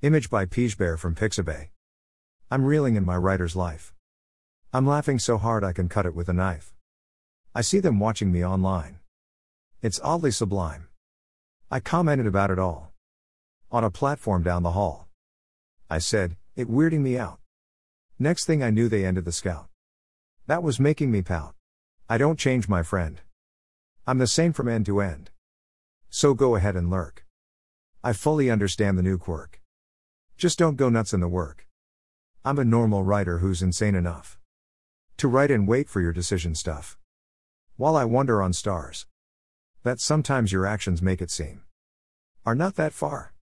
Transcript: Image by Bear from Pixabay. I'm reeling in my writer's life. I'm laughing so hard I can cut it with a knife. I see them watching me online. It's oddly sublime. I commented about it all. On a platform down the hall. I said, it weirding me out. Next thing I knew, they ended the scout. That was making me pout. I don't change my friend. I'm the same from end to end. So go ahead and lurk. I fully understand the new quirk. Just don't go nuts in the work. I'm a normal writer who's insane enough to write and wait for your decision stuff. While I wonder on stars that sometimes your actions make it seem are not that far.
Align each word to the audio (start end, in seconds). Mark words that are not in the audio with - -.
Image 0.00 0.30
by 0.30 0.44
Bear 0.44 0.96
from 0.96 1.16
Pixabay. 1.16 1.70
I'm 2.52 2.64
reeling 2.64 2.94
in 2.94 3.04
my 3.04 3.16
writer's 3.16 3.56
life. 3.56 3.92
I'm 4.72 4.86
laughing 4.86 5.18
so 5.18 5.38
hard 5.38 5.64
I 5.64 5.72
can 5.72 5.88
cut 5.88 6.06
it 6.06 6.14
with 6.14 6.28
a 6.28 6.32
knife. 6.32 6.72
I 7.52 7.62
see 7.62 7.80
them 7.80 7.98
watching 7.98 8.30
me 8.30 8.44
online. 8.44 9.00
It's 9.82 9.98
oddly 10.04 10.30
sublime. 10.30 10.86
I 11.68 11.80
commented 11.80 12.28
about 12.28 12.52
it 12.52 12.60
all. 12.60 12.92
On 13.72 13.82
a 13.82 13.90
platform 13.90 14.44
down 14.44 14.62
the 14.62 14.70
hall. 14.70 15.08
I 15.90 15.98
said, 15.98 16.36
it 16.54 16.70
weirding 16.70 17.00
me 17.00 17.18
out. 17.18 17.40
Next 18.20 18.44
thing 18.44 18.62
I 18.62 18.70
knew, 18.70 18.88
they 18.88 19.04
ended 19.04 19.24
the 19.24 19.32
scout. 19.32 19.66
That 20.46 20.62
was 20.62 20.78
making 20.78 21.10
me 21.10 21.22
pout. 21.22 21.56
I 22.08 22.18
don't 22.18 22.38
change 22.38 22.68
my 22.68 22.84
friend. 22.84 23.20
I'm 24.06 24.18
the 24.18 24.28
same 24.28 24.52
from 24.52 24.68
end 24.68 24.86
to 24.86 25.00
end. 25.00 25.30
So 26.08 26.34
go 26.34 26.54
ahead 26.54 26.76
and 26.76 26.88
lurk. 26.88 27.26
I 28.04 28.12
fully 28.12 28.48
understand 28.48 28.96
the 28.96 29.02
new 29.02 29.18
quirk. 29.18 29.60
Just 30.38 30.56
don't 30.56 30.76
go 30.76 30.88
nuts 30.88 31.12
in 31.12 31.18
the 31.18 31.26
work. 31.26 31.66
I'm 32.44 32.60
a 32.60 32.64
normal 32.64 33.02
writer 33.02 33.38
who's 33.38 33.60
insane 33.60 33.96
enough 33.96 34.38
to 35.16 35.26
write 35.26 35.50
and 35.50 35.66
wait 35.66 35.88
for 35.88 36.00
your 36.00 36.12
decision 36.12 36.54
stuff. 36.54 36.96
While 37.76 37.96
I 37.96 38.04
wonder 38.04 38.40
on 38.40 38.52
stars 38.52 39.06
that 39.82 39.98
sometimes 39.98 40.52
your 40.52 40.64
actions 40.64 41.02
make 41.02 41.20
it 41.20 41.32
seem 41.32 41.64
are 42.46 42.54
not 42.54 42.76
that 42.76 42.92
far. 42.92 43.32